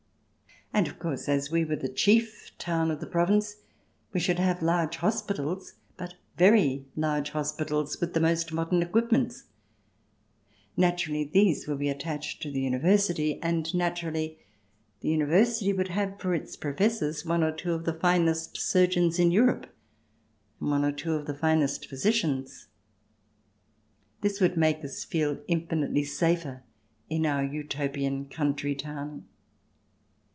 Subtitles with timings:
[0.73, 3.57] And, of course, as we were the chief town of the province
[4.13, 9.43] we should have large hospitals— but very large hospitals with the most modern equipments
[10.75, 11.67] 1 Naturally, these CH.
[11.67, 14.39] IV] UTOPIA 51 would be attached to the University, and naturally,
[15.01, 19.29] the University would have for its professors one or two of the finest surgeons in
[19.29, 19.65] Europe
[20.61, 22.69] and one or two of the finest physicians.
[24.21, 26.63] This would make us feel infinitely safer
[27.09, 29.25] in our Utopian country town.